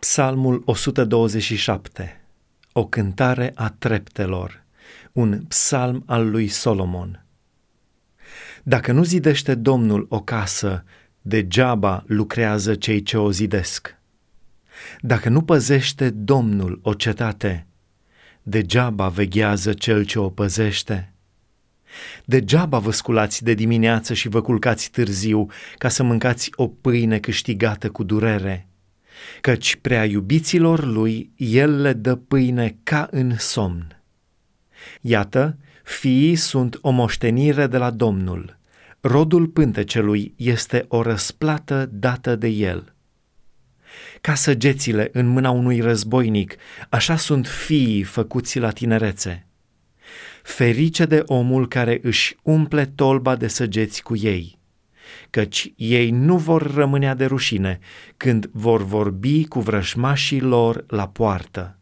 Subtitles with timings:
[0.00, 2.20] Psalmul 127
[2.72, 4.64] O cântare a treptelor
[5.12, 7.24] Un psalm al lui Solomon
[8.62, 10.84] Dacă nu zidește Domnul o casă,
[11.22, 13.96] degeaba lucrează cei ce o zidesc.
[15.00, 17.66] Dacă nu păzește Domnul o cetate,
[18.42, 21.12] degeaba veghează cel ce o păzește.
[22.24, 25.46] Degeaba vă sculați de dimineață și vă culcați târziu
[25.78, 28.64] ca să mâncați o pâine câștigată cu durere–
[29.40, 34.02] căci prea iubiților lui el le dă pâine ca în somn.
[35.00, 38.58] Iată, fiii sunt o moștenire de la Domnul,
[39.00, 42.94] rodul pântecelui este o răsplată dată de el.
[44.20, 46.56] Ca săgețile în mâna unui războinic,
[46.88, 49.46] așa sunt fiii făcuți la tinerețe.
[50.42, 54.58] Ferice de omul care își umple tolba de săgeți cu ei–
[55.30, 57.78] căci ei nu vor rămânea de rușine
[58.16, 61.79] când vor vorbi cu vrășmașii lor la poartă.